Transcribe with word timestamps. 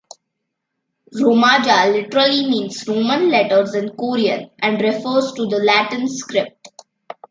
Romaja 1.19 1.91
literally 1.93 2.47
means 2.49 2.87
"Roman 2.87 3.29
letters" 3.29 3.75
in 3.75 3.89
Korean, 3.95 4.49
and 4.57 4.81
refers 4.81 5.31
to 5.33 5.45
the 5.45 5.59
Latin 5.63 6.07
script. 6.07 6.69